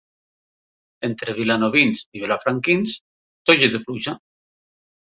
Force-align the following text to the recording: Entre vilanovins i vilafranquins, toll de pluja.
Entre 1.09 1.35
vilanovins 1.41 2.03
i 2.09 2.25
vilafranquins, 2.27 2.99
toll 3.53 3.67
de 3.79 3.85
pluja. 3.89 4.21